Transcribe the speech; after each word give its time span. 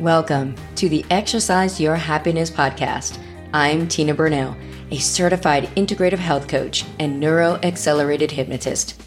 Welcome 0.00 0.54
to 0.76 0.88
the 0.88 1.04
Exercise 1.10 1.78
Your 1.78 1.94
Happiness 1.94 2.50
podcast. 2.50 3.18
I'm 3.52 3.86
Tina 3.86 4.14
Burnell, 4.14 4.56
a 4.90 4.96
certified 4.96 5.64
integrative 5.76 6.16
health 6.16 6.48
coach 6.48 6.86
and 6.98 7.20
neuro 7.20 7.56
accelerated 7.62 8.30
hypnotist. 8.30 8.98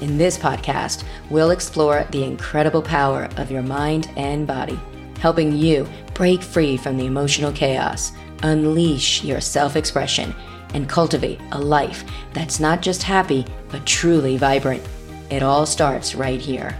In 0.00 0.18
this 0.18 0.38
podcast, 0.38 1.02
we'll 1.30 1.50
explore 1.50 2.06
the 2.12 2.22
incredible 2.22 2.80
power 2.80 3.28
of 3.38 3.50
your 3.50 3.62
mind 3.62 4.08
and 4.14 4.46
body, 4.46 4.78
helping 5.18 5.50
you 5.50 5.88
break 6.14 6.42
free 6.42 6.76
from 6.76 6.96
the 6.96 7.06
emotional 7.06 7.50
chaos, 7.50 8.12
unleash 8.44 9.24
your 9.24 9.40
self 9.40 9.74
expression, 9.74 10.32
and 10.74 10.88
cultivate 10.88 11.40
a 11.50 11.58
life 11.58 12.04
that's 12.34 12.60
not 12.60 12.82
just 12.82 13.02
happy, 13.02 13.44
but 13.68 13.84
truly 13.84 14.36
vibrant. 14.36 14.86
It 15.28 15.42
all 15.42 15.66
starts 15.66 16.14
right 16.14 16.40
here. 16.40 16.78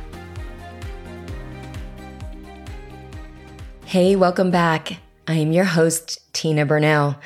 Hey, 3.93 4.17
welcome 4.17 4.51
back. 4.51 5.01
I 5.29 5.35
am 5.35 5.53
your 5.53 5.67
host, 5.67 6.33
Tina 6.33 6.65
Burnell, 6.65 7.21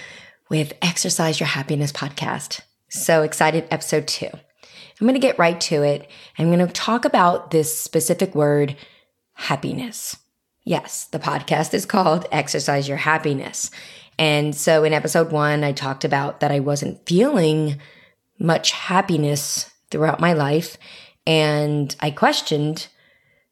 with 0.51 0.73
Exercise 0.83 1.39
Your 1.39 1.47
Happiness 1.47 1.93
podcast. 1.93 2.61
So 2.89 3.23
excited, 3.23 3.69
episode 3.71 4.09
two. 4.09 4.27
I'm 4.33 5.07
going 5.07 5.15
to 5.15 5.21
get 5.21 5.39
right 5.39 5.61
to 5.61 5.85
it. 5.85 6.11
I'm 6.37 6.51
going 6.51 6.67
to 6.67 6.73
talk 6.73 7.05
about 7.05 7.53
this 7.53 7.79
specific 7.79 8.35
word, 8.35 8.75
happiness. 9.35 10.17
Yes, 10.65 11.05
the 11.05 11.21
podcast 11.21 11.73
is 11.73 11.87
called 11.87 12.27
Exercise 12.33 12.89
Your 12.89 12.97
Happiness. 12.97 13.71
And 14.19 14.53
so 14.53 14.83
in 14.83 14.93
episode 14.93 15.31
one, 15.31 15.63
I 15.63 15.71
talked 15.71 16.05
about 16.05 16.41
that 16.41 16.51
I 16.51 16.59
wasn't 16.59 17.07
feeling 17.07 17.79
much 18.41 18.73
happiness 18.73 19.71
throughout 19.93 20.19
my 20.19 20.33
life. 20.33 20.79
And 21.29 21.95
I 22.01 22.11
questioned 22.11 22.89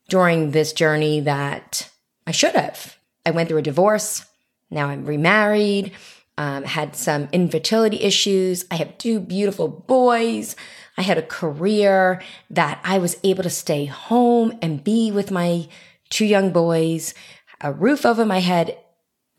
during 0.09 0.51
this 0.51 0.73
journey 0.73 1.21
that 1.21 1.89
I 2.27 2.33
should 2.33 2.57
have. 2.57 2.94
I 3.27 3.31
went 3.31 3.49
through 3.49 3.59
a 3.59 3.63
divorce. 3.63 4.25
Now 4.71 4.89
I'm 4.89 5.05
remarried, 5.05 5.93
um, 6.37 6.65
had 6.65 6.97
some 6.97 7.29
infertility 7.33 8.01
issues. 8.01 8.65
I 8.71 8.77
have 8.77 8.99
two 8.99 9.21
beautiful 9.21 9.69
boys. 9.69 10.57
I 10.99 11.03
had 11.03 11.19
a 11.19 11.23
career 11.23 12.23
that 12.51 12.81
I 12.85 12.99
was 12.99 13.19
able 13.23 13.43
to 13.43 13.51
stay 13.51 13.85
home 13.85 14.59
and 14.61 14.85
be 14.85 15.11
with 15.11 15.31
my 15.31 15.69
two 16.11 16.25
young 16.25 16.51
boys, 16.51 17.15
a 17.61 17.73
roof 17.73 18.05
over 18.05 18.25
my 18.25 18.41
head, 18.41 18.79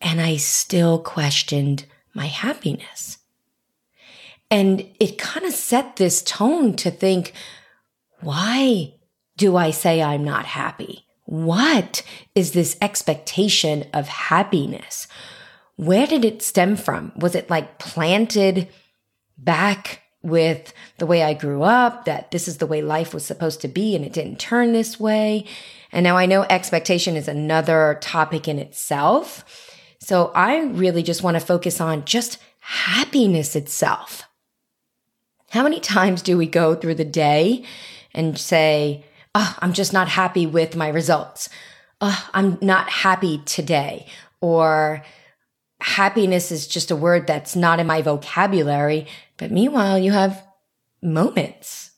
and 0.02 0.20
I 0.22 0.38
still 0.38 1.00
questioned 1.00 1.86
my 2.14 2.28
happiness. 2.28 3.18
And 4.52 4.88
it 5.00 5.18
kind 5.18 5.46
of 5.46 5.54
set 5.54 5.96
this 5.96 6.22
tone 6.22 6.76
to 6.78 6.92
think, 6.92 7.34
why 8.22 8.94
do 9.38 9.56
I 9.58 9.72
say 9.72 10.02
I'm 10.02 10.24
not 10.24 10.46
happy? 10.46 11.05
What 11.26 12.04
is 12.34 12.52
this 12.52 12.78
expectation 12.82 13.86
of 13.94 14.08
happiness? 14.08 15.08
Where 15.76 16.08
did 16.08 16.24
it 16.24 16.42
stem 16.42 16.76
from? 16.76 17.12
Was 17.18 17.36
it 17.36 17.50
like 17.50 17.80
planted 17.80 18.70
back 19.38 20.02
with 20.22 20.74
the 20.98 21.06
way 21.06 21.22
I 21.22 21.34
grew 21.34 21.64
up, 21.64 22.06
that 22.06 22.32
this 22.32 22.48
is 22.48 22.58
the 22.58 22.66
way 22.66 22.82
life 22.82 23.14
was 23.14 23.26
supposed 23.26 23.62
to 23.62 23.68
be 23.68 23.96
and 23.96 24.04
it 24.06 24.14
didn't 24.14 24.40
turn 24.40 24.74
this 24.74 25.00
way? 25.00 25.46
And 25.92 26.04
now 26.04 26.18
I 26.18 26.26
know 26.26 26.44
expectation 26.44 27.16
is 27.16 27.28
another 27.28 28.00
topic 28.02 28.48
in 28.48 28.58
itself. 28.58 29.72
So 30.00 30.32
I 30.36 30.62
really 30.62 31.04
just 31.04 31.24
want 31.24 31.36
to 31.36 31.46
focus 31.46 31.82
on 31.82 32.06
just 32.06 32.38
happiness 32.60 33.56
itself. 33.56 34.24
How 35.52 35.64
many 35.64 35.80
times 35.80 36.22
do 36.22 36.38
we 36.38 36.48
go 36.48 36.76
through 36.76 36.96
the 36.96 37.06
day 37.06 37.64
and 38.14 38.38
say, 38.38 39.06
oh, 39.36 39.56
I'm 39.60 39.74
just 39.74 39.94
not 39.94 40.08
happy 40.08 40.48
with 40.48 40.76
my 40.76 40.88
results. 40.88 41.50
Oh, 42.02 42.30
I'm 42.34 42.58
not 42.62 42.90
happy 42.90 43.42
today. 43.46 44.08
Or 44.42 45.04
happiness 45.82 46.52
is 46.52 46.66
just 46.68 46.90
a 46.90 46.96
word 46.96 47.28
that's 47.28 47.56
not 47.56 47.80
in 47.80 47.86
my 47.86 48.02
vocabulary. 48.02 49.08
But 49.38 49.52
meanwhile, 49.52 50.00
you 50.00 50.12
have 50.14 50.44
moments. 51.04 51.92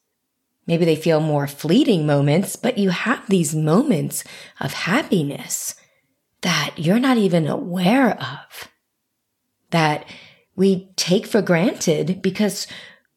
Maybe 0.65 0.83
they 0.83 0.95
feel 0.95 1.21
more 1.21 1.47
fleeting 1.47 2.05
moments, 2.05 2.55
but 2.55 2.77
you 2.77 2.89
have 2.89 3.25
these 3.27 3.55
moments 3.55 4.23
of 4.59 4.73
happiness 4.73 5.75
that 6.41 6.73
you're 6.75 6.99
not 6.99 7.17
even 7.17 7.47
aware 7.47 8.19
of, 8.21 8.67
that 9.69 10.05
we 10.55 10.91
take 10.95 11.25
for 11.25 11.41
granted 11.41 12.21
because 12.21 12.67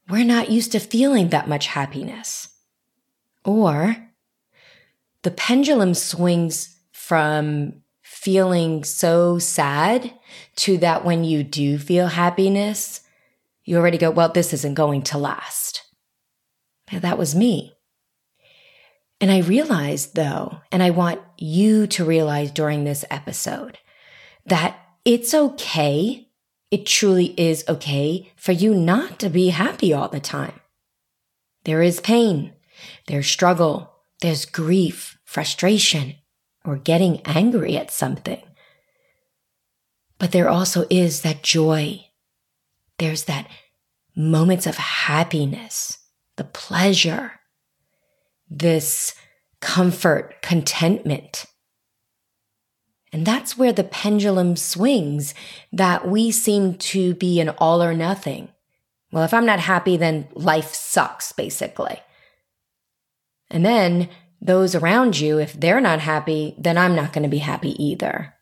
we're 0.09 0.25
not 0.25 0.51
used 0.51 0.73
to 0.73 0.79
feeling 0.79 1.31
that 1.31 1.49
much 1.49 1.69
happiness. 1.69 2.49
Or 3.45 4.10
the 5.23 5.31
pendulum 5.31 5.95
swings 5.95 6.77
from 6.93 7.83
feeling 8.03 8.85
so 8.85 9.39
sad 9.39 10.13
to 10.57 10.79
that 10.79 11.05
when 11.05 11.25
you 11.25 11.43
do 11.43 11.79
feel 11.79 12.09
happiness, 12.09 13.01
you 13.65 13.77
already 13.77 13.99
go, 13.99 14.11
well, 14.11 14.31
this 14.31 14.53
isn't 14.53 14.75
going 14.75 15.03
to 15.03 15.19
last. 15.19 15.83
that 16.91 17.19
was 17.19 17.35
me. 17.35 17.75
And 19.21 19.31
I 19.31 19.41
realized 19.41 20.15
though, 20.15 20.61
and 20.73 20.83
I 20.83 20.91
want 20.91 21.21
you 21.37 21.87
to 21.89 22.05
realize 22.05 22.51
during 22.51 22.85
this 22.85 23.05
episode 23.11 23.79
that 24.47 24.79
it's 25.05 25.35
okay. 25.35 26.29
It 26.71 26.87
truly 26.87 27.35
is 27.39 27.65
okay 27.69 28.33
for 28.37 28.53
you 28.53 28.75
not 28.75 29.19
to 29.21 29.29
be 29.29 29.49
happy 29.49 29.93
all 29.93 30.09
the 30.09 30.21
time. 30.21 30.61
There 31.65 31.83
is 31.83 32.01
pain. 32.01 32.55
There's 33.07 33.27
struggle. 33.27 33.93
There's 34.21 34.45
grief, 34.45 35.19
frustration, 35.25 36.15
or 36.65 36.77
getting 36.77 37.21
angry 37.25 37.77
at 37.77 37.91
something. 37.91 38.43
But 40.19 40.33
there 40.33 40.49
also 40.49 40.87
is 40.91 41.23
that 41.23 41.43
joy. 41.43 42.07
There's 42.99 43.25
that 43.25 43.49
moments 44.15 44.67
of 44.67 44.77
happiness, 44.77 45.99
the 46.37 46.45
pleasure, 46.45 47.41
this 48.51 49.15
comfort, 49.61 50.43
contentment. 50.43 51.47
And 53.13 53.27
that's 53.27 53.57
where 53.57 53.73
the 53.73 53.85
pendulum 53.85 54.57
swings 54.57 55.35
that 55.73 56.07
we 56.07 56.31
seem 56.31 56.75
to 56.75 57.15
be 57.15 57.41
an 57.41 57.49
all 57.51 57.83
or 57.83 57.95
nothing. 57.95 58.49
Well, 59.11 59.25
if 59.25 59.35
I'm 59.35 59.47
not 59.47 59.61
happy, 59.61 59.97
then 59.97 60.29
life 60.35 60.75
sucks, 60.75 61.33
basically. 61.33 61.99
And 63.51 63.65
then 63.65 64.09
those 64.41 64.75
around 64.75 65.19
you, 65.19 65.39
if 65.39 65.53
they're 65.53 65.81
not 65.81 66.01
happy, 66.01 66.55
then 66.59 66.79
I'm 66.79 66.95
not 66.95 67.13
going 67.13 67.25
to 67.25 67.29
be 67.29 67.39
happy 67.39 67.83
either. 67.83 68.35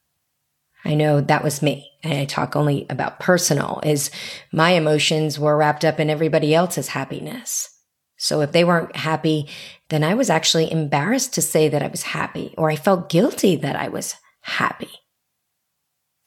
I 0.84 0.94
know 0.94 1.20
that 1.20 1.42
was 1.42 1.62
me. 1.62 1.90
And 2.02 2.14
I 2.14 2.24
talk 2.24 2.54
only 2.54 2.86
about 2.88 3.18
personal 3.18 3.80
is 3.84 4.10
my 4.52 4.70
emotions 4.70 5.38
were 5.38 5.56
wrapped 5.56 5.84
up 5.84 5.98
in 5.98 6.08
everybody 6.08 6.54
else's 6.54 6.88
happiness. 6.88 7.68
So 8.16 8.40
if 8.40 8.52
they 8.52 8.64
weren't 8.64 8.96
happy, 8.96 9.48
then 9.88 10.04
I 10.04 10.14
was 10.14 10.30
actually 10.30 10.70
embarrassed 10.70 11.34
to 11.34 11.42
say 11.42 11.68
that 11.68 11.82
I 11.82 11.88
was 11.88 12.02
happy 12.02 12.54
or 12.56 12.70
I 12.70 12.76
felt 12.76 13.08
guilty 13.08 13.56
that 13.56 13.76
I 13.76 13.88
was 13.88 14.14
happy. 14.42 14.90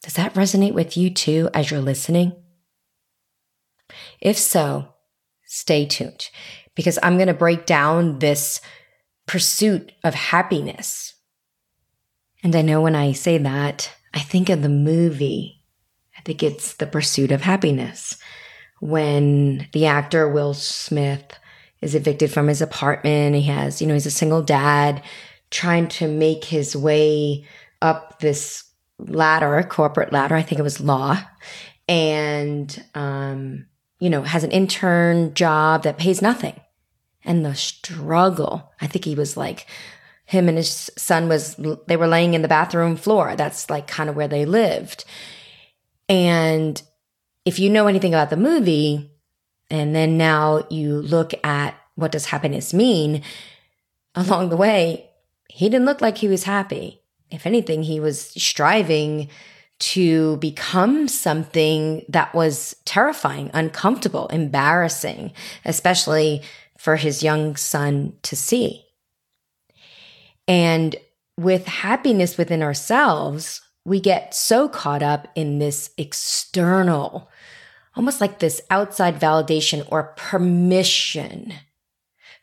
Does 0.02 0.14
that 0.14 0.34
resonate 0.34 0.74
with 0.74 0.96
you 0.96 1.10
too 1.10 1.48
as 1.54 1.70
you're 1.70 1.80
listening? 1.80 2.34
If 4.20 4.38
so, 4.38 4.94
stay 5.44 5.86
tuned 5.86 6.28
because 6.74 6.98
I'm 7.02 7.16
going 7.16 7.28
to 7.28 7.34
break 7.34 7.66
down 7.66 8.18
this 8.18 8.60
pursuit 9.26 9.92
of 10.04 10.14
happiness. 10.14 11.14
And 12.42 12.56
I 12.56 12.62
know 12.62 12.80
when 12.80 12.96
I 12.96 13.12
say 13.12 13.38
that, 13.38 13.92
I 14.14 14.20
think 14.20 14.48
of 14.48 14.62
the 14.62 14.68
movie. 14.68 15.62
I 16.16 16.20
think 16.22 16.42
it's 16.42 16.74
The 16.74 16.86
Pursuit 16.86 17.32
of 17.32 17.42
Happiness 17.42 18.16
when 18.80 19.68
the 19.72 19.86
actor 19.86 20.28
Will 20.28 20.54
Smith 20.54 21.38
is 21.80 21.94
evicted 21.94 22.30
from 22.30 22.48
his 22.48 22.60
apartment. 22.60 23.36
He 23.36 23.42
has, 23.42 23.80
you 23.80 23.86
know, 23.86 23.94
he's 23.94 24.06
a 24.06 24.10
single 24.10 24.42
dad 24.42 25.02
trying 25.50 25.86
to 25.86 26.08
make 26.08 26.44
his 26.44 26.74
way 26.74 27.46
up 27.80 28.20
this 28.20 28.64
ladder, 28.98 29.62
corporate 29.68 30.12
ladder. 30.12 30.34
I 30.34 30.42
think 30.42 30.58
it 30.58 30.64
was 30.64 30.80
law. 30.80 31.18
And, 31.88 32.84
um, 32.94 33.66
you 33.98 34.10
know, 34.10 34.22
has 34.22 34.44
an 34.44 34.50
intern 34.50 35.34
job 35.34 35.82
that 35.84 35.98
pays 35.98 36.22
nothing 36.22 36.58
and 37.24 37.44
the 37.44 37.54
struggle. 37.54 38.72
I 38.80 38.86
think 38.86 39.04
he 39.04 39.14
was 39.14 39.36
like, 39.36 39.66
him 40.24 40.48
and 40.48 40.56
his 40.56 40.90
son 40.96 41.28
was, 41.28 41.56
they 41.86 41.96
were 41.96 42.06
laying 42.06 42.34
in 42.34 42.42
the 42.42 42.48
bathroom 42.48 42.96
floor. 42.96 43.36
That's 43.36 43.68
like 43.68 43.86
kind 43.86 44.08
of 44.08 44.16
where 44.16 44.28
they 44.28 44.44
lived. 44.44 45.04
And 46.08 46.80
if 47.44 47.58
you 47.58 47.70
know 47.70 47.86
anything 47.86 48.14
about 48.14 48.30
the 48.30 48.36
movie, 48.36 49.10
and 49.70 49.94
then 49.94 50.18
now 50.18 50.66
you 50.70 51.00
look 51.00 51.32
at 51.44 51.74
what 51.94 52.12
does 52.12 52.26
happiness 52.26 52.72
mean, 52.74 53.22
along 54.14 54.48
the 54.48 54.56
way, 54.56 55.08
he 55.48 55.68
didn't 55.68 55.86
look 55.86 56.00
like 56.00 56.18
he 56.18 56.28
was 56.28 56.44
happy. 56.44 57.02
If 57.30 57.46
anything, 57.46 57.82
he 57.82 58.00
was 58.00 58.20
striving 58.20 59.28
to 59.78 60.36
become 60.36 61.08
something 61.08 62.04
that 62.08 62.34
was 62.34 62.76
terrifying, 62.84 63.50
uncomfortable, 63.52 64.28
embarrassing, 64.28 65.32
especially 65.64 66.42
for 66.82 66.96
his 66.96 67.22
young 67.22 67.54
son 67.54 68.12
to 68.22 68.34
see. 68.34 68.84
And 70.48 70.96
with 71.38 71.64
happiness 71.66 72.36
within 72.36 72.60
ourselves, 72.60 73.60
we 73.84 74.00
get 74.00 74.34
so 74.34 74.68
caught 74.68 75.00
up 75.00 75.28
in 75.36 75.60
this 75.60 75.90
external, 75.96 77.30
almost 77.94 78.20
like 78.20 78.40
this 78.40 78.60
outside 78.68 79.20
validation 79.20 79.86
or 79.92 80.12
permission 80.16 81.52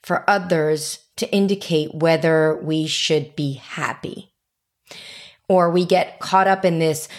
for 0.03 0.23
others 0.29 0.99
to 1.17 1.29
indicate 1.33 1.93
whether 1.93 2.55
we 2.63 2.87
should 2.87 3.35
be 3.35 3.55
happy. 3.55 4.31
Or 5.49 5.69
we 5.69 5.83
get 5.83 6.19
caught 6.21 6.47
up 6.47 6.63
in 6.63 6.79
this 6.79 7.09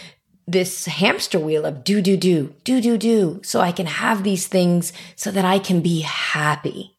this 0.48 0.86
hamster 0.86 1.38
wheel 1.38 1.66
of 1.66 1.84
do, 1.84 2.00
do, 2.00 2.16
do, 2.16 2.54
do, 2.64 2.80
do, 2.80 2.96
do, 2.96 3.40
so 3.44 3.60
I 3.60 3.72
can 3.72 3.86
have 3.86 4.24
these 4.24 4.48
things 4.48 4.94
so 5.16 5.30
that 5.30 5.44
I 5.44 5.58
can 5.58 5.82
be 5.82 6.00
happy. 6.00 6.96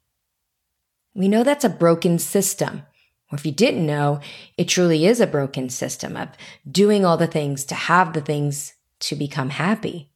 We 1.13 1.27
know 1.27 1.43
that's 1.43 1.65
a 1.65 1.69
broken 1.69 2.19
system. 2.19 2.83
Or 3.31 3.37
if 3.37 3.45
you 3.45 3.51
didn't 3.51 3.85
know, 3.85 4.19
it 4.57 4.67
truly 4.67 5.05
is 5.05 5.19
a 5.19 5.27
broken 5.27 5.69
system 5.69 6.17
of 6.17 6.29
doing 6.69 7.05
all 7.05 7.17
the 7.17 7.27
things 7.27 7.63
to 7.65 7.75
have 7.75 8.13
the 8.13 8.21
things 8.21 8.73
to 9.01 9.15
become 9.15 9.49
happy. 9.49 10.09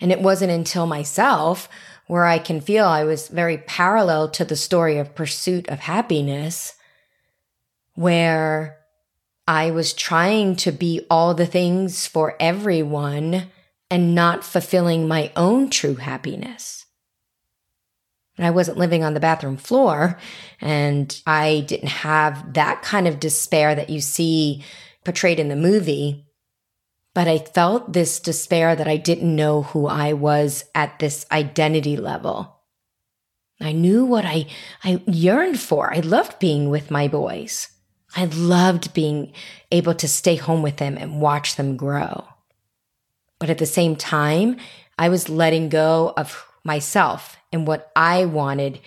And 0.00 0.12
it 0.12 0.20
wasn't 0.20 0.52
until 0.52 0.86
myself 0.86 1.68
where 2.06 2.24
I 2.24 2.38
can 2.38 2.60
feel 2.60 2.84
I 2.84 3.04
was 3.04 3.28
very 3.28 3.58
parallel 3.58 4.28
to 4.30 4.44
the 4.44 4.56
story 4.56 4.98
of 4.98 5.14
pursuit 5.14 5.68
of 5.68 5.80
happiness, 5.80 6.74
where 7.94 8.78
I 9.48 9.70
was 9.70 9.92
trying 9.92 10.56
to 10.56 10.72
be 10.72 11.06
all 11.10 11.34
the 11.34 11.46
things 11.46 12.06
for 12.06 12.36
everyone 12.38 13.50
and 13.90 14.14
not 14.14 14.44
fulfilling 14.44 15.08
my 15.08 15.32
own 15.36 15.70
true 15.70 15.96
happiness. 15.96 16.83
I 18.38 18.50
wasn't 18.50 18.78
living 18.78 19.04
on 19.04 19.14
the 19.14 19.20
bathroom 19.20 19.56
floor 19.56 20.18
and 20.60 21.20
I 21.26 21.64
didn't 21.68 21.88
have 21.88 22.54
that 22.54 22.82
kind 22.82 23.06
of 23.06 23.20
despair 23.20 23.74
that 23.74 23.90
you 23.90 24.00
see 24.00 24.64
portrayed 25.04 25.38
in 25.38 25.48
the 25.48 25.56
movie. 25.56 26.26
But 27.14 27.28
I 27.28 27.38
felt 27.38 27.92
this 27.92 28.18
despair 28.18 28.74
that 28.74 28.88
I 28.88 28.96
didn't 28.96 29.36
know 29.36 29.62
who 29.62 29.86
I 29.86 30.14
was 30.14 30.64
at 30.74 30.98
this 30.98 31.26
identity 31.30 31.96
level. 31.96 32.60
I 33.60 33.70
knew 33.70 34.04
what 34.04 34.24
I, 34.24 34.46
I 34.82 35.00
yearned 35.06 35.60
for. 35.60 35.94
I 35.94 36.00
loved 36.00 36.40
being 36.40 36.70
with 36.70 36.90
my 36.90 37.06
boys. 37.06 37.68
I 38.16 38.24
loved 38.24 38.94
being 38.94 39.32
able 39.70 39.94
to 39.94 40.08
stay 40.08 40.34
home 40.34 40.62
with 40.62 40.78
them 40.78 40.96
and 40.98 41.20
watch 41.20 41.54
them 41.54 41.76
grow. 41.76 42.24
But 43.38 43.50
at 43.50 43.58
the 43.58 43.66
same 43.66 43.94
time, 43.94 44.56
I 44.98 45.08
was 45.08 45.28
letting 45.28 45.68
go 45.68 46.14
of 46.16 46.46
myself 46.64 47.36
and 47.52 47.66
what 47.66 47.92
I 47.94 48.24
wanted 48.24 48.80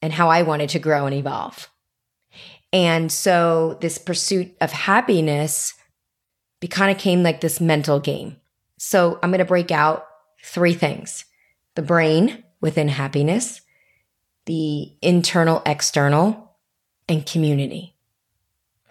and 0.00 0.12
how 0.12 0.28
I 0.28 0.42
wanted 0.42 0.70
to 0.70 0.78
grow 0.78 1.06
and 1.06 1.14
evolve. 1.14 1.68
And 2.72 3.10
so 3.10 3.78
this 3.80 3.98
pursuit 3.98 4.54
of 4.60 4.72
happiness 4.72 5.74
kind 6.70 6.90
of 6.90 6.98
came 6.98 7.22
like 7.22 7.40
this 7.40 7.60
mental 7.60 8.00
game. 8.00 8.36
So 8.78 9.18
I'm 9.22 9.30
going 9.30 9.38
to 9.38 9.44
break 9.44 9.70
out 9.70 10.06
three 10.42 10.74
things 10.74 11.24
the 11.74 11.82
brain 11.82 12.44
within 12.60 12.88
happiness, 12.88 13.60
the 14.46 14.92
internal, 15.02 15.60
external, 15.66 16.56
and 17.08 17.26
community. 17.26 17.96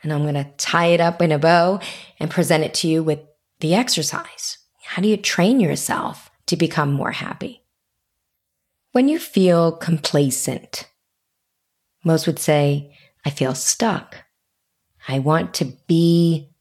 And 0.01 0.11
I'm 0.11 0.23
going 0.23 0.33
to 0.33 0.51
tie 0.57 0.87
it 0.87 0.99
up 0.99 1.21
in 1.21 1.31
a 1.31 1.39
bow 1.39 1.79
and 2.19 2.29
present 2.29 2.63
it 2.63 2.73
to 2.75 2.87
you 2.87 3.01
with 3.01 3.19
the 3.61 3.73
exercise. 3.73 4.57
How 4.83 5.01
do 5.01 5.07
you 5.07 5.15
train 5.15 5.61
yourself 5.61 6.29
to 6.47 6.57
become 6.57 6.91
more 6.91 7.11
happy? 7.11 7.62
When 8.93 9.09
you 9.09 9.17
feel 9.17 9.71
complacent, 9.71 10.87
most 12.03 12.27
would 12.27 12.37
say, 12.37 12.95
I 13.25 13.31
feel 13.31 13.55
stuck. 13.55 14.17
I 15.07 15.17
want 15.17 15.55
to 15.55 15.65
be 15.87 16.51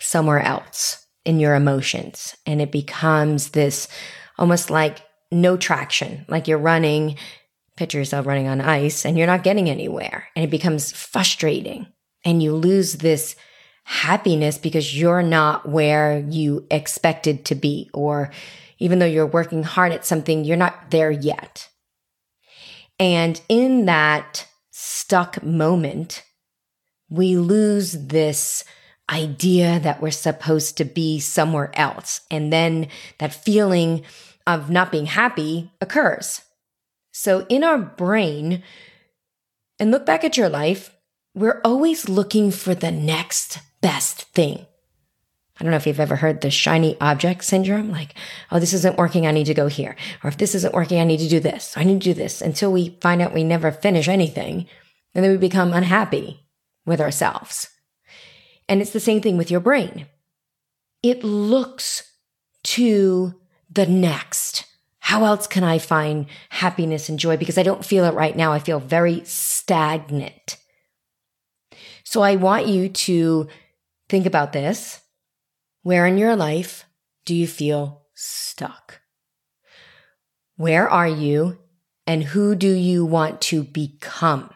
somewhere 0.00 0.40
else 0.40 1.06
in 1.26 1.38
your 1.40 1.54
emotions. 1.54 2.36
And 2.46 2.62
it 2.62 2.72
becomes 2.72 3.50
this 3.50 3.86
almost 4.38 4.70
like 4.70 5.02
no 5.30 5.58
traction, 5.58 6.24
like 6.26 6.48
you're 6.48 6.56
running, 6.56 7.18
picture 7.76 7.98
yourself 7.98 8.24
running 8.24 8.48
on 8.48 8.62
ice 8.62 9.04
and 9.04 9.18
you're 9.18 9.26
not 9.26 9.44
getting 9.44 9.68
anywhere. 9.68 10.28
And 10.34 10.42
it 10.42 10.50
becomes 10.50 10.90
frustrating 10.90 11.86
and 12.24 12.42
you 12.42 12.54
lose 12.54 12.94
this 12.94 13.36
happiness 13.84 14.56
because 14.56 14.98
you're 14.98 15.22
not 15.22 15.68
where 15.68 16.24
you 16.30 16.66
expected 16.70 17.44
to 17.44 17.54
be. 17.54 17.90
Or 17.92 18.30
even 18.78 19.00
though 19.00 19.04
you're 19.04 19.26
working 19.26 19.64
hard 19.64 19.92
at 19.92 20.06
something, 20.06 20.46
you're 20.46 20.56
not 20.56 20.90
there 20.90 21.10
yet. 21.10 21.68
And 22.98 23.40
in 23.48 23.86
that 23.86 24.46
stuck 24.70 25.42
moment, 25.42 26.24
we 27.08 27.36
lose 27.36 27.92
this 27.92 28.64
idea 29.10 29.78
that 29.80 30.00
we're 30.00 30.10
supposed 30.10 30.76
to 30.78 30.84
be 30.84 31.20
somewhere 31.20 31.70
else. 31.74 32.22
And 32.30 32.52
then 32.52 32.88
that 33.18 33.34
feeling 33.34 34.02
of 34.46 34.70
not 34.70 34.90
being 34.92 35.06
happy 35.06 35.70
occurs. 35.80 36.42
So 37.12 37.46
in 37.48 37.62
our 37.62 37.78
brain, 37.78 38.62
and 39.78 39.90
look 39.90 40.06
back 40.06 40.24
at 40.24 40.36
your 40.36 40.48
life, 40.48 40.96
we're 41.34 41.60
always 41.64 42.08
looking 42.08 42.50
for 42.50 42.74
the 42.74 42.90
next 42.90 43.58
best 43.80 44.22
thing. 44.32 44.66
I 45.58 45.62
don't 45.62 45.70
know 45.70 45.76
if 45.76 45.86
you've 45.86 46.00
ever 46.00 46.16
heard 46.16 46.40
the 46.40 46.50
shiny 46.50 47.00
object 47.00 47.44
syndrome, 47.44 47.90
like, 47.90 48.14
oh, 48.50 48.58
this 48.58 48.72
isn't 48.72 48.98
working, 48.98 49.26
I 49.26 49.30
need 49.30 49.46
to 49.46 49.54
go 49.54 49.68
here. 49.68 49.94
Or 50.22 50.28
if 50.28 50.36
this 50.36 50.54
isn't 50.54 50.74
working, 50.74 51.00
I 51.00 51.04
need 51.04 51.20
to 51.20 51.28
do 51.28 51.38
this. 51.38 51.76
I 51.76 51.84
need 51.84 52.00
to 52.02 52.12
do 52.12 52.14
this 52.14 52.42
until 52.42 52.72
we 52.72 52.98
find 53.00 53.22
out 53.22 53.32
we 53.32 53.44
never 53.44 53.70
finish 53.70 54.08
anything. 54.08 54.66
And 55.14 55.24
then 55.24 55.30
we 55.30 55.38
become 55.38 55.72
unhappy 55.72 56.44
with 56.84 57.00
ourselves. 57.00 57.68
And 58.68 58.80
it's 58.80 58.90
the 58.90 58.98
same 58.98 59.20
thing 59.20 59.36
with 59.36 59.50
your 59.50 59.60
brain. 59.60 60.06
It 61.04 61.22
looks 61.22 62.10
to 62.64 63.34
the 63.70 63.86
next. 63.86 64.64
How 64.98 65.24
else 65.24 65.46
can 65.46 65.62
I 65.62 65.78
find 65.78 66.26
happiness 66.48 67.08
and 67.08 67.18
joy? 67.18 67.36
Because 67.36 67.58
I 67.58 67.62
don't 67.62 67.84
feel 67.84 68.04
it 68.06 68.14
right 68.14 68.36
now. 68.36 68.52
I 68.52 68.58
feel 68.58 68.80
very 68.80 69.22
stagnant. 69.24 70.56
So 72.02 72.22
I 72.22 72.36
want 72.36 72.66
you 72.66 72.88
to 72.88 73.48
think 74.08 74.26
about 74.26 74.52
this 74.52 75.00
where 75.84 76.06
in 76.06 76.16
your 76.16 76.34
life 76.34 76.86
do 77.26 77.34
you 77.34 77.46
feel 77.46 78.06
stuck? 78.14 79.02
Where 80.56 80.88
are 80.88 81.06
you 81.06 81.58
and 82.06 82.24
who 82.24 82.54
do 82.54 82.72
you 82.72 83.04
want 83.04 83.42
to 83.42 83.62
become? 83.62 84.50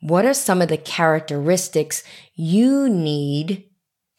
What 0.00 0.24
are 0.24 0.34
some 0.34 0.62
of 0.62 0.68
the 0.68 0.76
characteristics 0.76 2.04
you 2.34 2.88
need 2.88 3.64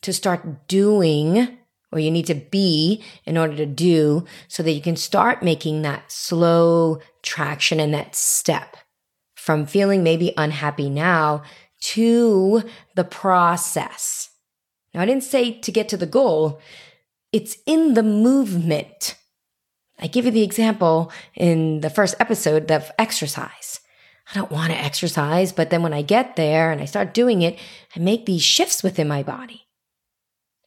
to 0.02 0.12
start 0.12 0.68
doing 0.68 1.58
or 1.94 2.00
you 2.00 2.12
need 2.12 2.26
to 2.28 2.36
be 2.36 3.02
in 3.24 3.38
order 3.38 3.56
to 3.56 3.66
do 3.66 4.26
so 4.50 4.62
that 4.62 4.74
you 4.74 4.82
can 4.82 4.98
start 4.98 5.42
making 5.42 5.84
that 5.84 6.12
slow 6.12 7.00
traction 7.24 7.80
and 7.80 7.94
that 7.94 8.14
step 8.14 8.76
from 9.36 9.66
feeling 9.66 10.04
maybe 10.04 10.34
unhappy 10.36 10.90
now 10.90 11.44
to 11.80 12.62
the 12.96 13.06
process 13.06 14.32
now, 14.96 15.02
I 15.02 15.06
didn't 15.06 15.24
say 15.24 15.52
to 15.52 15.72
get 15.74 15.90
to 15.90 15.98
the 15.98 16.06
goal, 16.06 16.62
it's 17.34 17.58
in 17.66 17.96
the 17.96 18.04
movement. 18.04 19.18
I 20.00 20.08
give 20.08 20.24
you 20.24 20.32
the 20.32 20.44
example 20.44 21.12
in 21.36 21.82
the 21.82 21.90
first 21.90 22.16
episode 22.18 22.72
of 22.72 22.90
exercise. 22.98 23.82
I 24.32 24.34
don't 24.34 24.52
want 24.52 24.72
to 24.72 24.80
exercise, 24.80 25.52
but 25.52 25.70
then 25.70 25.84
when 25.84 25.94
I 25.94 26.02
get 26.02 26.38
there 26.38 26.72
and 26.72 26.82
I 26.82 26.86
start 26.86 27.14
doing 27.14 27.42
it, 27.42 27.60
I 27.94 28.00
make 28.00 28.26
these 28.26 28.42
shifts 28.42 28.84
within 28.84 29.10
my 29.10 29.22
body. 29.22 29.68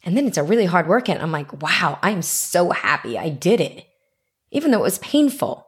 And 0.04 0.14
then 0.14 0.26
it's 0.26 0.36
a 0.36 0.42
really 0.42 0.66
hard 0.66 0.88
workout. 0.88 1.22
I'm 1.22 1.32
like, 1.32 1.62
wow, 1.62 1.98
I'm 2.02 2.20
so 2.20 2.70
happy 2.72 3.18
I 3.18 3.30
did 3.30 3.62
it, 3.62 3.86
even 4.50 4.72
though 4.72 4.80
it 4.80 4.82
was 4.82 4.98
painful. 4.98 5.66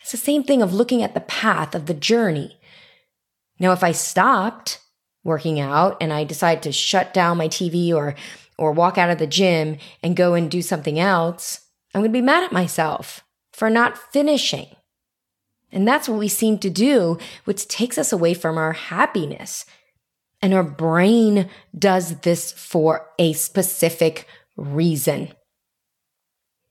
It's 0.00 0.12
the 0.12 0.18
same 0.18 0.44
thing 0.44 0.62
of 0.62 0.72
looking 0.72 1.02
at 1.02 1.14
the 1.14 1.20
path 1.20 1.74
of 1.74 1.86
the 1.86 1.94
journey. 1.94 2.60
Now, 3.58 3.72
if 3.72 3.82
I 3.82 3.90
stopped 3.90 4.78
working 5.24 5.60
out 5.60 5.96
and 6.00 6.12
I 6.12 6.24
decide 6.24 6.62
to 6.62 6.72
shut 6.72 7.14
down 7.14 7.38
my 7.38 7.48
TV 7.48 7.92
or 7.92 8.14
or 8.58 8.72
walk 8.72 8.98
out 8.98 9.10
of 9.10 9.18
the 9.18 9.26
gym 9.26 9.78
and 10.02 10.16
go 10.16 10.34
and 10.34 10.50
do 10.50 10.62
something 10.62 10.98
else, 10.98 11.60
I'm 11.94 12.00
going 12.02 12.12
to 12.12 12.18
be 12.18 12.22
mad 12.22 12.44
at 12.44 12.52
myself 12.52 13.24
for 13.52 13.68
not 13.68 13.98
finishing. 14.12 14.68
And 15.72 15.88
that's 15.88 16.08
what 16.08 16.18
we 16.18 16.28
seem 16.28 16.58
to 16.58 16.70
do, 16.70 17.18
which 17.44 17.66
takes 17.66 17.98
us 17.98 18.12
away 18.12 18.34
from 18.34 18.58
our 18.58 18.72
happiness. 18.72 19.64
And 20.40 20.52
our 20.52 20.62
brain 20.62 21.48
does 21.76 22.20
this 22.20 22.52
for 22.52 23.08
a 23.18 23.32
specific 23.32 24.26
reason. 24.56 25.32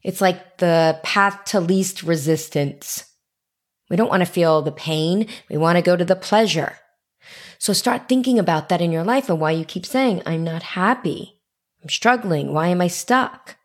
It's 0.04 0.22
like 0.22 0.58
the 0.58 1.00
path 1.04 1.46
to 1.46 1.60
least 1.60 2.04
resistance. 2.04 3.06
We 3.90 3.96
don't 3.96 4.10
want 4.10 4.22
to 4.22 4.32
feel 4.32 4.62
the 4.62 4.72
pain. 4.72 5.28
We 5.50 5.58
want 5.58 5.78
to 5.78 5.82
go 5.82 5.96
to 5.96 6.06
the 6.06 6.16
pleasure. 6.16 6.78
So 7.58 7.74
start 7.74 8.10
thinking 8.10 8.40
about 8.40 8.70
that 8.70 8.82
in 8.82 8.92
your 8.92 9.04
life 9.04 9.30
and 9.30 9.40
why 9.40 9.52
you 9.52 9.66
keep 9.66 9.86
saying, 9.86 10.22
I'm 10.26 10.44
not 10.44 10.64
happy. 10.64 11.40
I'm 11.82 11.90
struggling. 11.90 12.54
Why 12.54 12.68
am 12.68 12.82
I 12.82 12.88
stuck? 12.88 13.56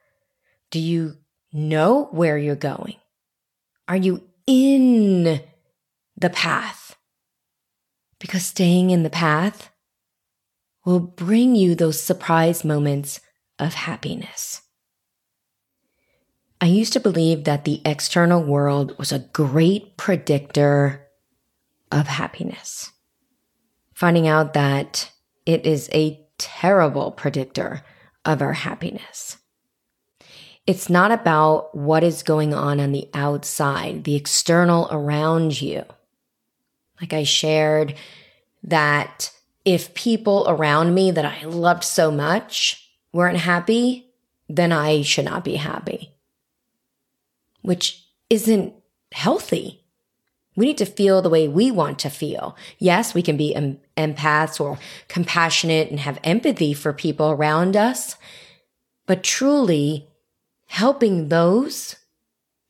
Do 0.71 0.79
you 0.79 1.17
know 1.53 2.09
where 2.11 2.39
you're 2.39 2.57
going? 2.57 2.97
Are 3.89 3.97
you 3.97 4.23
in 4.47 5.41
the 6.17 6.31
path? 6.31 6.97
Because 8.19 8.45
staying 8.45 8.91
in 8.91 9.03
the 9.03 9.11
path 9.11 9.71
will 10.85 11.01
bring 11.01 11.55
you 11.55 11.75
those 11.75 12.01
surprise 12.01 12.65
moments 12.65 13.21
of 13.59 13.75
happiness. 13.75 14.63
I 16.61 16.67
used 16.67 16.95
to 16.95 17.01
believe 17.01 17.45
that 17.45 17.65
the 17.65 17.83
external 17.85 18.43
world 18.43 18.97
was 18.99 19.13
a 19.13 19.19
great 19.19 19.97
predictor 19.97 21.07
of 21.93 22.07
happiness. 22.07 22.93
Finding 23.97 24.29
out 24.29 24.53
that 24.53 25.11
it 25.47 25.65
is 25.65 25.89
a 25.91 26.21
terrible 26.37 27.13
predictor 27.13 27.81
of 28.27 28.43
our 28.43 28.53
happiness. 28.53 29.39
It's 30.67 30.91
not 30.91 31.13
about 31.13 31.75
what 31.75 32.05
is 32.05 32.23
going 32.23 32.53
on 32.53 32.79
on 32.79 32.93
the 32.93 33.09
outside, 33.15 34.05
the 34.05 34.15
external 34.15 34.87
around 34.91 35.63
you. 35.63 35.83
Like 37.01 37.15
I 37.15 37.23
shared 37.23 37.95
that 38.63 39.33
if 39.65 39.95
people 39.95 40.45
around 40.47 40.95
me 40.95 41.11
that 41.11 41.25
I 41.25 41.47
loved 41.47 41.83
so 41.83 42.11
much 42.11 42.91
weren't 43.15 43.39
happy, 43.39 44.11
then 44.47 44.73
I 44.73 45.01
should 45.01 45.25
not 45.25 45.43
be 45.43 45.55
happy, 45.57 46.13
which 47.63 48.05
isn't 48.29 48.75
healthy. 49.13 49.86
We 50.57 50.67
need 50.67 50.79
to 50.79 50.87
feel 50.87 51.23
the 51.23 51.31
way 51.31 51.47
we 51.47 51.71
want 51.71 51.99
to 52.01 52.11
feel. 52.11 52.57
Yes, 52.79 53.15
we 53.15 53.23
can 53.23 53.37
be 53.37 53.55
em- 53.55 53.79
empaths 53.97 54.61
or 54.61 54.79
compassionate 55.09 55.91
and 55.91 56.01
have 56.01 56.19
empathy 56.25 56.75
for 56.75 56.93
people 56.93 57.31
around 57.31 57.77
us, 57.77 58.17
but 59.07 59.23
truly 59.23 60.09
helping 60.67 61.29
those 61.29 61.97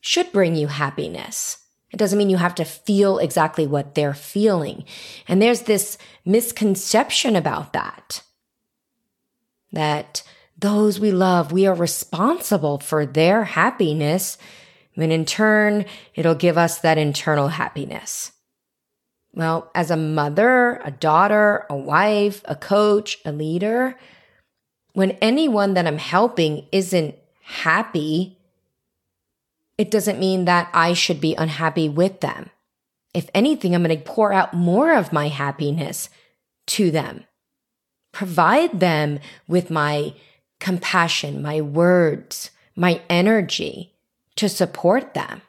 should 0.01 0.31
bring 0.33 0.57
you 0.57 0.67
happiness. 0.67 1.59
It 1.93 1.97
doesn't 1.97 2.19
mean 2.19 2.31
you 2.31 2.37
have 2.37 2.55
to 2.57 2.65
feel 2.65 3.19
exactly 3.19 3.67
what 3.67 3.95
they're 3.95 4.15
feeling. 4.15 4.85
And 5.29 5.41
there's 5.41 5.63
this 5.63 5.97
misconception 6.25 7.37
about 7.37 7.73
that. 7.73 8.23
That 9.73 10.23
those 10.59 10.99
we 10.99 11.11
love, 11.11 11.53
we 11.53 11.67
are 11.67 11.75
responsible 11.75 12.79
for 12.79 13.07
their 13.07 13.45
happiness, 13.45 14.37
and 14.97 15.13
in 15.13 15.25
turn, 15.25 15.85
it'll 16.15 16.35
give 16.35 16.57
us 16.57 16.79
that 16.79 16.99
internal 16.99 17.49
happiness. 17.49 18.33
Well, 19.33 19.71
as 19.75 19.91
a 19.91 19.97
mother, 19.97 20.81
a 20.83 20.91
daughter, 20.91 21.67
a 21.69 21.77
wife, 21.77 22.41
a 22.47 22.57
coach, 22.57 23.19
a 23.25 23.33
leader, 23.33 23.97
when 24.95 25.11
anyone 25.21 25.75
that 25.75 25.87
I'm 25.87 25.99
helping 25.99 26.67
isn't 26.73 27.15
happy, 27.43 28.39
it 29.77 29.91
doesn't 29.91 30.19
mean 30.19 30.47
that 30.47 30.71
I 30.73 30.95
should 30.95 31.21
be 31.21 31.35
unhappy 31.35 31.87
with 31.87 32.21
them. 32.21 32.49
If 33.13 33.29
anything, 33.35 33.75
I'm 33.75 33.83
going 33.83 33.97
to 33.97 34.03
pour 34.03 34.33
out 34.33 34.55
more 34.55 34.95
of 34.95 35.13
my 35.13 35.29
happiness 35.29 36.09
to 36.69 36.91
them, 36.91 37.25
provide 38.13 38.81
them 38.81 39.21
with 39.47 39.71
my 39.71 40.15
compassion, 40.61 41.43
my 41.43 41.61
words, 41.61 42.51
my 42.75 43.03
energy 43.11 43.96
to 44.37 44.49
support 44.49 45.15
them. 45.15 45.43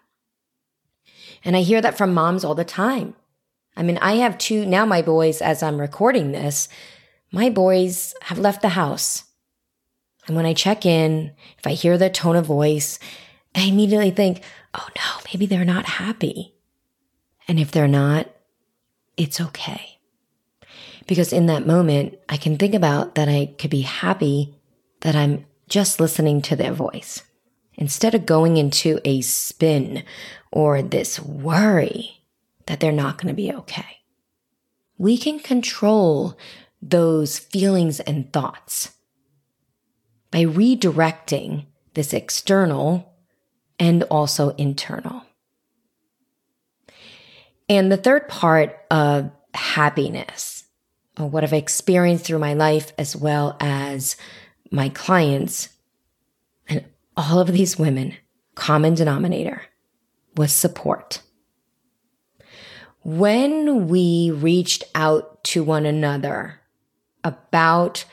And 1.44 1.56
I 1.56 1.62
hear 1.62 1.82
that 1.82 1.98
from 1.98 2.13
moms 2.13 2.44
all 2.44 2.56
the 2.56 2.65
time. 2.65 3.15
I 3.75 3.84
mean, 3.84 3.98
I 4.00 4.13
have 4.13 4.38
two, 4.38 4.65
now 4.65 4.86
my 4.86 5.01
boys, 5.01 5.41
as 5.41 5.62
I'm 5.62 5.79
recording 5.79 6.32
this, 6.32 6.67
my 7.32 7.50
boys 7.50 8.15
have 8.24 8.39
left 8.39 8.62
the 8.62 8.70
house. 8.70 9.25
And 10.25 10.36
when 10.36 10.46
I 10.46 10.53
check 10.53 10.86
in, 10.86 11.32
if 11.58 11.67
I 11.67 11.72
hear 11.72 11.98
the 11.98 12.10
tone 12.10 12.36
of 12.36 12.46
voice, 12.46 13.00
I 13.56 13.62
immediately 13.62 14.12
think, 14.12 14.41
oh 14.74 14.88
no, 14.96 15.22
maybe 15.32 15.46
they're 15.46 15.63
not 15.63 15.86
happy. 15.86 16.56
And 17.48 17.60
if 17.60 17.72
they're 17.72 17.88
not, 17.88 18.29
it's 19.15 19.39
okay. 19.39 20.00
Because 21.06 21.32
in 21.32 21.46
that 21.46 21.65
moment, 21.65 22.17
I 22.27 22.38
can 22.38 22.58
think 22.58 22.74
about 22.74 23.15
that 23.15 23.29
I 23.29 23.53
could 23.58 23.70
be 23.70 23.82
happy 23.82 24.56
that 25.01 25.15
I'm 25.15 25.46
just 25.70 26.00
listening 26.00 26.41
to 26.44 26.56
their 26.56 26.74
voice 26.74 27.24
instead 27.77 28.15
of 28.15 28.25
going 28.25 28.57
into 28.57 29.00
a 29.05 29.22
spin 29.22 30.03
or 30.51 30.81
this 30.81 31.19
worry 31.19 32.24
that 32.65 32.79
they're 32.79 32.91
not 32.91 33.17
going 33.17 33.27
to 33.27 33.34
be 33.34 33.53
okay. 33.53 34.00
We 34.98 35.17
can 35.17 35.39
control 35.39 36.38
those 36.81 37.39
feelings 37.39 38.00
and 38.00 38.31
thoughts 38.34 38.91
by 40.31 40.43
redirecting 40.43 41.65
this 41.93 42.13
external 42.13 43.13
and 43.79 44.03
also 44.03 44.50
internal. 44.51 45.24
And 47.69 47.91
the 47.91 47.98
third 47.98 48.27
part 48.27 48.77
of 48.89 49.31
happiness, 49.53 50.65
or 51.19 51.27
what 51.27 51.43
I've 51.43 51.53
experienced 51.53 52.25
through 52.25 52.39
my 52.39 52.53
life 52.53 52.91
as 52.98 53.15
well 53.15 53.57
as 53.60 54.15
my 54.72 54.89
clients, 54.89 55.69
all 57.18 57.40
of 57.40 57.52
these 57.52 57.78
women, 57.78 58.16
common 58.56 58.94
denominator 58.94 59.64
was 60.38 60.54
support. 60.54 61.22
When 63.04 63.88
we 63.88 64.32
reached 64.32 64.84
out 64.94 65.44
to 65.46 65.64
one 65.64 65.86
another 65.86 66.62
about 67.24 68.06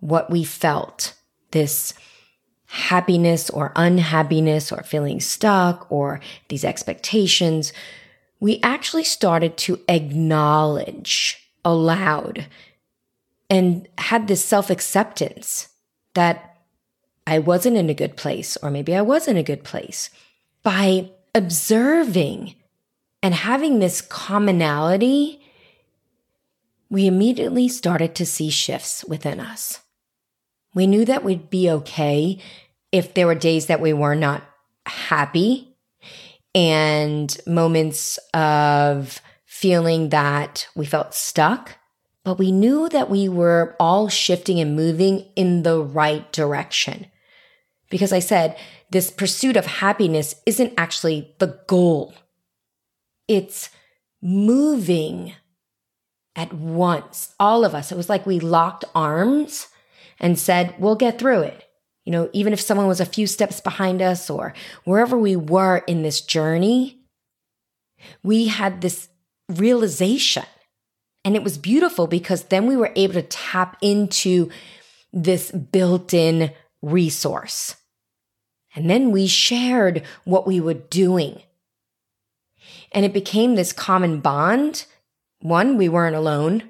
what 0.00 0.30
we 0.30 0.42
felt, 0.44 1.14
this 1.52 1.94
happiness 2.66 3.50
or 3.50 3.72
unhappiness 3.76 4.72
or 4.72 4.82
feeling 4.82 5.20
stuck 5.20 5.90
or 5.90 6.20
these 6.48 6.64
expectations, 6.64 7.72
we 8.40 8.58
actually 8.62 9.04
started 9.04 9.56
to 9.58 9.80
acknowledge 9.88 11.50
aloud 11.64 12.46
and 13.50 13.86
had 13.98 14.28
this 14.28 14.44
self 14.44 14.70
acceptance 14.70 15.68
that 16.14 16.49
I 17.30 17.38
wasn't 17.38 17.76
in 17.76 17.88
a 17.88 17.94
good 17.94 18.16
place, 18.16 18.56
or 18.60 18.72
maybe 18.72 18.92
I 18.92 19.02
was 19.02 19.28
in 19.28 19.36
a 19.36 19.44
good 19.44 19.62
place 19.62 20.10
by 20.64 21.10
observing 21.32 22.56
and 23.22 23.32
having 23.32 23.78
this 23.78 24.00
commonality. 24.00 25.40
We 26.90 27.06
immediately 27.06 27.68
started 27.68 28.16
to 28.16 28.26
see 28.26 28.50
shifts 28.50 29.04
within 29.04 29.38
us. 29.38 29.78
We 30.74 30.88
knew 30.88 31.04
that 31.04 31.22
we'd 31.22 31.50
be 31.50 31.70
okay 31.70 32.38
if 32.90 33.14
there 33.14 33.28
were 33.28 33.36
days 33.36 33.66
that 33.66 33.80
we 33.80 33.92
were 33.92 34.16
not 34.16 34.42
happy 34.84 35.76
and 36.52 37.36
moments 37.46 38.18
of 38.34 39.22
feeling 39.44 40.08
that 40.08 40.66
we 40.74 40.84
felt 40.84 41.14
stuck, 41.14 41.76
but 42.24 42.40
we 42.40 42.50
knew 42.50 42.88
that 42.88 43.08
we 43.08 43.28
were 43.28 43.76
all 43.78 44.08
shifting 44.08 44.58
and 44.58 44.74
moving 44.74 45.26
in 45.36 45.62
the 45.62 45.80
right 45.80 46.32
direction. 46.32 47.06
Because 47.90 48.12
I 48.12 48.20
said, 48.20 48.56
this 48.90 49.10
pursuit 49.10 49.56
of 49.56 49.66
happiness 49.66 50.36
isn't 50.46 50.72
actually 50.78 51.34
the 51.38 51.58
goal. 51.66 52.14
It's 53.28 53.68
moving 54.22 55.34
at 56.36 56.52
once. 56.52 57.34
All 57.38 57.64
of 57.64 57.74
us. 57.74 57.92
It 57.92 57.96
was 57.96 58.08
like 58.08 58.26
we 58.26 58.40
locked 58.40 58.84
arms 58.94 59.68
and 60.18 60.38
said, 60.38 60.74
we'll 60.78 60.96
get 60.96 61.18
through 61.18 61.42
it. 61.42 61.66
You 62.04 62.12
know, 62.12 62.30
even 62.32 62.52
if 62.52 62.60
someone 62.60 62.86
was 62.86 63.00
a 63.00 63.06
few 63.06 63.26
steps 63.26 63.60
behind 63.60 64.00
us 64.00 64.30
or 64.30 64.54
wherever 64.84 65.18
we 65.18 65.36
were 65.36 65.78
in 65.86 66.02
this 66.02 66.20
journey, 66.20 67.00
we 68.22 68.48
had 68.48 68.80
this 68.80 69.08
realization. 69.48 70.44
And 71.24 71.36
it 71.36 71.44
was 71.44 71.58
beautiful 71.58 72.06
because 72.06 72.44
then 72.44 72.66
we 72.66 72.76
were 72.76 72.92
able 72.96 73.14
to 73.14 73.22
tap 73.22 73.76
into 73.82 74.50
this 75.12 75.50
built 75.50 76.14
in 76.14 76.52
resource. 76.82 77.76
And 78.74 78.88
then 78.88 79.10
we 79.10 79.26
shared 79.26 80.02
what 80.24 80.46
we 80.46 80.60
were 80.60 80.74
doing. 80.74 81.42
And 82.92 83.04
it 83.04 83.12
became 83.12 83.54
this 83.54 83.72
common 83.72 84.20
bond. 84.20 84.86
One, 85.40 85.76
we 85.76 85.88
weren't 85.88 86.16
alone. 86.16 86.62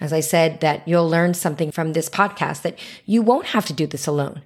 As 0.00 0.12
I 0.12 0.20
said, 0.20 0.60
that 0.60 0.86
you'll 0.88 1.08
learn 1.08 1.34
something 1.34 1.70
from 1.70 1.92
this 1.92 2.08
podcast 2.08 2.62
that 2.62 2.78
you 3.06 3.22
won't 3.22 3.46
have 3.46 3.66
to 3.66 3.72
do 3.72 3.86
this 3.86 4.06
alone. 4.06 4.42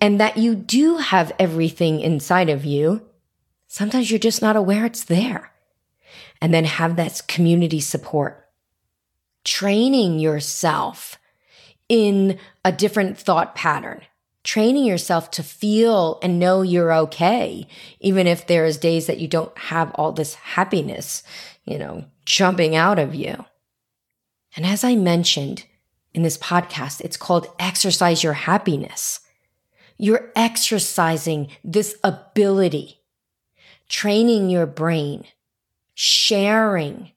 And 0.00 0.20
that 0.20 0.36
you 0.36 0.54
do 0.54 0.96
have 0.98 1.32
everything 1.38 2.00
inside 2.00 2.48
of 2.50 2.64
you. 2.64 3.02
Sometimes 3.68 4.10
you're 4.10 4.18
just 4.18 4.42
not 4.42 4.56
aware 4.56 4.84
it's 4.84 5.04
there. 5.04 5.52
And 6.40 6.52
then 6.52 6.64
have 6.64 6.96
that 6.96 7.22
community 7.28 7.80
support. 7.80 8.48
Training 9.44 10.18
yourself 10.18 11.18
in 11.88 12.38
a 12.64 12.72
different 12.72 13.16
thought 13.16 13.54
pattern. 13.54 14.02
Training 14.44 14.84
yourself 14.84 15.30
to 15.32 15.42
feel 15.42 16.18
and 16.22 16.38
know 16.38 16.62
you're 16.62 16.92
okay, 16.92 17.68
even 18.00 18.26
if 18.26 18.46
there's 18.46 18.76
days 18.76 19.06
that 19.06 19.18
you 19.18 19.28
don't 19.28 19.56
have 19.56 19.92
all 19.94 20.12
this 20.12 20.34
happiness, 20.34 21.22
you 21.64 21.78
know, 21.78 22.04
jumping 22.24 22.74
out 22.74 22.98
of 22.98 23.14
you. 23.14 23.44
And 24.56 24.66
as 24.66 24.82
I 24.82 24.96
mentioned 24.96 25.64
in 26.12 26.22
this 26.22 26.36
podcast, 26.36 27.00
it's 27.00 27.16
called 27.16 27.46
exercise 27.58 28.22
your 28.22 28.32
happiness. 28.32 29.20
You're 29.96 30.32
exercising 30.34 31.48
this 31.62 31.96
ability, 32.02 33.00
training 33.88 34.50
your 34.50 34.66
brain, 34.66 35.24
sharing, 35.94 37.12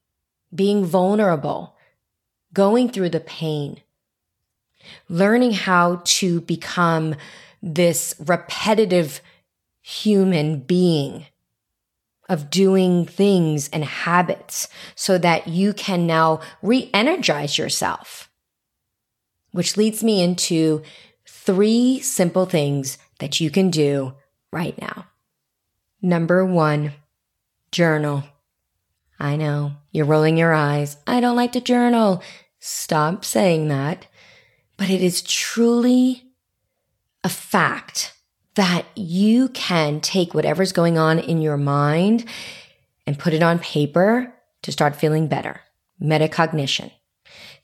being 0.53 0.85
vulnerable, 0.85 1.75
going 2.53 2.89
through 2.89 3.09
the 3.09 3.19
pain, 3.19 3.81
learning 5.09 5.53
how 5.53 6.01
to 6.05 6.41
become 6.41 7.15
this 7.61 8.15
repetitive 8.19 9.21
human 9.81 10.59
being 10.59 11.25
of 12.27 12.49
doing 12.49 13.05
things 13.05 13.69
and 13.69 13.83
habits 13.83 14.67
so 14.95 15.17
that 15.17 15.47
you 15.47 15.73
can 15.73 16.07
now 16.07 16.39
re 16.61 16.89
energize 16.93 17.57
yourself. 17.57 18.29
Which 19.51 19.77
leads 19.77 20.03
me 20.03 20.23
into 20.23 20.81
three 21.27 21.99
simple 21.99 22.45
things 22.45 22.97
that 23.19 23.39
you 23.39 23.49
can 23.49 23.69
do 23.69 24.15
right 24.51 24.79
now. 24.81 25.07
Number 26.01 26.45
one, 26.45 26.93
journal. 27.71 28.23
I 29.19 29.35
know 29.37 29.73
you're 29.91 30.05
rolling 30.05 30.37
your 30.37 30.53
eyes. 30.53 30.97
I 31.07 31.19
don't 31.21 31.37
like 31.37 31.53
to 31.53 31.61
journal. 31.61 32.21
Stop 32.59 33.23
saying 33.23 33.69
that. 33.69 34.07
But 34.77 34.89
it 34.89 35.01
is 35.01 35.21
truly 35.21 36.23
a 37.23 37.29
fact 37.29 38.13
that 38.55 38.85
you 38.95 39.49
can 39.49 39.99
take 40.01 40.33
whatever's 40.33 40.71
going 40.71 40.97
on 40.97 41.19
in 41.19 41.41
your 41.41 41.57
mind 41.57 42.25
and 43.05 43.19
put 43.19 43.33
it 43.33 43.43
on 43.43 43.59
paper 43.59 44.33
to 44.63 44.71
start 44.71 44.95
feeling 44.95 45.27
better. 45.27 45.61
Metacognition. 46.01 46.91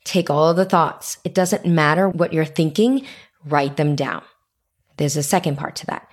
Take 0.04 0.30
all 0.30 0.50
of 0.50 0.56
the 0.56 0.64
thoughts. 0.64 1.18
It 1.24 1.34
doesn't 1.34 1.66
matter 1.66 2.08
what 2.08 2.32
you're 2.32 2.44
thinking, 2.44 3.06
write 3.44 3.76
them 3.76 3.94
down. 3.94 4.22
There's 4.96 5.16
a 5.16 5.22
second 5.22 5.56
part 5.56 5.76
to 5.76 5.86
that. 5.86 6.10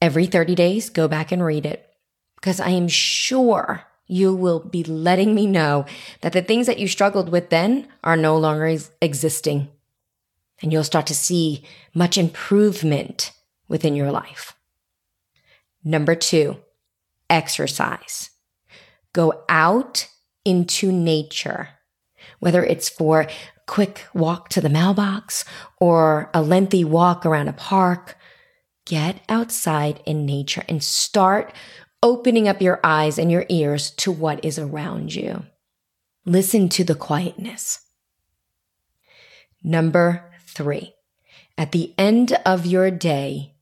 Every 0.00 0.26
30 0.26 0.54
days, 0.54 0.90
go 0.90 1.08
back 1.08 1.32
and 1.32 1.44
read 1.44 1.66
it 1.66 1.88
because 2.36 2.60
I 2.60 2.70
am 2.70 2.88
sure 2.88 3.82
you 4.06 4.34
will 4.34 4.60
be 4.60 4.84
letting 4.84 5.34
me 5.34 5.46
know 5.46 5.86
that 6.20 6.32
the 6.32 6.42
things 6.42 6.66
that 6.66 6.78
you 6.78 6.88
struggled 6.88 7.30
with 7.30 7.50
then 7.50 7.88
are 8.02 8.16
no 8.16 8.36
longer 8.36 8.76
existing. 9.00 9.68
And 10.64 10.72
you'll 10.72 10.82
start 10.82 11.06
to 11.08 11.14
see 11.14 11.62
much 11.92 12.16
improvement 12.16 13.32
within 13.68 13.94
your 13.94 14.10
life. 14.10 14.56
Number 15.84 16.14
two, 16.14 16.56
exercise. 17.28 18.30
Go 19.12 19.44
out 19.46 20.08
into 20.42 20.90
nature, 20.90 21.68
whether 22.38 22.64
it's 22.64 22.88
for 22.88 23.20
a 23.20 23.28
quick 23.66 24.06
walk 24.14 24.48
to 24.48 24.62
the 24.62 24.70
mailbox 24.70 25.44
or 25.80 26.30
a 26.32 26.40
lengthy 26.40 26.82
walk 26.82 27.26
around 27.26 27.48
a 27.48 27.52
park. 27.52 28.16
Get 28.86 29.20
outside 29.28 30.00
in 30.06 30.24
nature 30.24 30.64
and 30.66 30.82
start 30.82 31.52
opening 32.02 32.48
up 32.48 32.62
your 32.62 32.80
eyes 32.82 33.18
and 33.18 33.30
your 33.30 33.44
ears 33.50 33.90
to 33.90 34.10
what 34.10 34.42
is 34.42 34.58
around 34.58 35.14
you. 35.14 35.44
Listen 36.24 36.70
to 36.70 36.84
the 36.84 36.94
quietness. 36.94 37.80
Number 39.62 40.30
three, 40.54 40.94
at 41.58 41.72
the 41.72 41.92
end 41.98 42.36
of 42.44 42.66
your 42.66 42.90
day, 42.90 43.54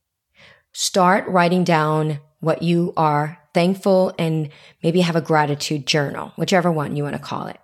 start 0.71 1.27
writing 1.27 1.63
down 1.63 2.19
what 2.39 2.61
you 2.61 2.93
are 2.97 3.39
thankful 3.53 4.13
and 4.17 4.49
maybe 4.81 5.01
have 5.01 5.15
a 5.15 5.21
gratitude 5.21 5.85
journal, 5.85 6.33
whichever 6.35 6.71
one 6.71 6.95
you 6.95 7.03
want 7.03 7.15
to 7.15 7.21
call 7.21 7.47
it. 7.47 7.59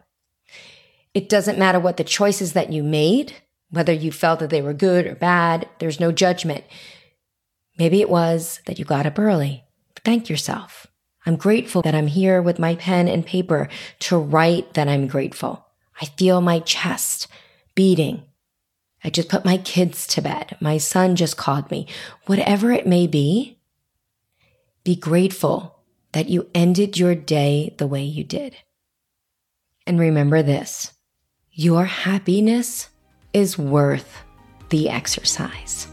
It 1.14 1.30
doesn't 1.30 1.58
matter 1.58 1.80
what 1.80 1.98
the 1.98 2.04
choices 2.04 2.54
that 2.54 2.72
you 2.72 2.84
made, 2.84 3.34
whether 3.72 3.92
you 3.92 4.12
felt 4.12 4.40
that 4.40 4.50
they 4.50 4.62
were 4.62 4.74
good 4.74 5.08
or 5.08 5.16
bad, 5.16 5.68
there's 5.80 6.00
no 6.00 6.12
judgment. 6.12 6.64
Maybe 7.78 8.02
it 8.02 8.10
was 8.10 8.62
that 8.66 8.78
you 8.78 8.86
got 8.86 9.06
up 9.06 9.18
early. 9.18 9.64
Thank 10.06 10.30
yourself. 10.30 10.88
I'm 11.26 11.36
grateful 11.36 11.82
that 11.82 11.96
I'm 11.96 12.08
here 12.08 12.42
with 12.42 12.60
my 12.60 12.76
pen 12.76 13.08
and 13.08 13.26
paper 13.26 13.68
to 14.00 14.18
write 14.18 14.74
that 14.74 14.88
I'm 14.88 15.08
grateful. 15.08 15.66
I 16.02 16.06
feel 16.06 16.42
my 16.42 16.60
chest 16.60 17.28
beating. 17.76 18.24
I 19.04 19.10
just 19.10 19.30
put 19.30 19.46
my 19.46 19.58
kids 19.58 20.06
to 20.08 20.22
bed. 20.22 20.58
My 20.60 20.78
son 20.78 21.16
just 21.16 21.38
called 21.38 21.72
me. 21.72 21.88
Whatever 22.26 22.72
it 22.72 22.86
may 22.86 23.08
be, 23.08 23.58
be 24.84 24.96
grateful 24.96 25.80
that 26.12 26.30
you 26.30 26.50
ended 26.54 26.98
your 26.98 27.16
day 27.16 27.76
the 27.78 27.88
way 27.88 28.04
you 28.04 28.24
did. 28.24 28.56
And 29.86 30.00
remember 30.00 30.42
this 30.44 30.94
your 31.52 31.86
happiness 31.86 32.90
is 33.34 33.58
worth 33.58 34.24
the 34.70 34.90
exercise. 34.90 35.88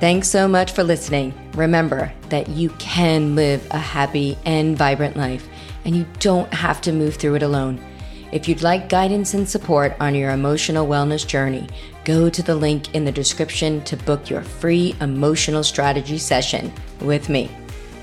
Thanks 0.00 0.28
so 0.28 0.46
much 0.46 0.72
for 0.72 0.84
listening. 0.84 1.34
Remember 1.54 2.12
that 2.28 2.48
you 2.48 2.70
can 2.78 3.34
live 3.34 3.66
a 3.72 3.78
happy 3.78 4.38
and 4.44 4.78
vibrant 4.78 5.16
life, 5.16 5.48
and 5.84 5.96
you 5.96 6.06
don't 6.20 6.52
have 6.52 6.80
to 6.82 6.92
move 6.92 7.16
through 7.16 7.34
it 7.34 7.42
alone. 7.42 7.80
If 8.30 8.46
you'd 8.46 8.62
like 8.62 8.88
guidance 8.88 9.32
and 9.34 9.48
support 9.48 9.96
on 10.00 10.14
your 10.14 10.30
emotional 10.32 10.86
wellness 10.86 11.26
journey, 11.26 11.66
go 12.04 12.28
to 12.28 12.42
the 12.42 12.54
link 12.54 12.94
in 12.94 13.04
the 13.04 13.12
description 13.12 13.82
to 13.84 13.96
book 13.96 14.28
your 14.28 14.42
free 14.42 14.94
emotional 15.00 15.64
strategy 15.64 16.18
session 16.18 16.72
with 17.00 17.28
me. 17.28 17.50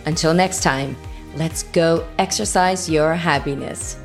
Until 0.05 0.33
next 0.33 0.63
time, 0.63 0.95
let's 1.35 1.63
go 1.63 2.07
exercise 2.17 2.89
your 2.89 3.13
happiness. 3.13 3.97